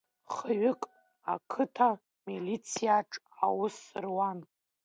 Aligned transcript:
Хҩык 0.33 0.81
ақыҭа 1.33 1.89
милициаҿы 2.25 3.19
аус 3.45 3.77
руан. 4.03 4.39